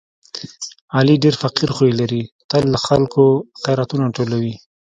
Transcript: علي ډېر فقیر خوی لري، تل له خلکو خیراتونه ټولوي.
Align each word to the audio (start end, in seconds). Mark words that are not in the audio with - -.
علي 0.97 1.15
ډېر 1.23 1.35
فقیر 1.43 1.69
خوی 1.75 1.91
لري، 1.99 2.23
تل 2.49 2.63
له 2.73 2.79
خلکو 2.87 3.23
خیراتونه 3.61 4.05
ټولوي. 4.15 4.53